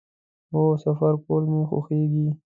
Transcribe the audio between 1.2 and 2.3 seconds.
کول می خوښیږي